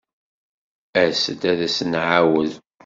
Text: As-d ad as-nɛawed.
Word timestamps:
As-d 1.03 1.41
ad 1.51 1.59
as-nɛawed. 1.67 2.51